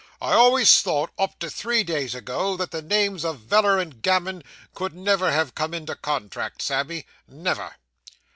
I 0.19 0.33
always 0.33 0.81
thought, 0.81 1.11
up 1.19 1.37
to 1.41 1.49
three 1.51 1.83
days 1.83 2.15
ago, 2.15 2.57
that 2.57 2.71
the 2.71 2.81
names 2.81 3.23
of 3.23 3.37
Veller 3.41 3.77
and 3.77 4.01
gammon 4.01 4.41
could 4.73 4.95
never 4.95 5.45
come 5.53 5.75
into 5.75 5.93
contract, 5.95 6.59
Sammy, 6.63 7.05
never. 7.27 7.75